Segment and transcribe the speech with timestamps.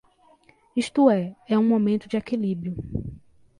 [0.75, 2.73] Isto é, é um momento de equilíbrio.